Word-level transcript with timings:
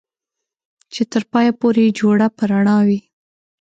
چې 0.93 1.01
تر 1.11 1.23
پايه 1.31 1.51
پورې 1.59 1.95
جوړه 1.99 2.27
په 2.37 2.43
رڼا 2.51 2.77
وي 2.87 2.99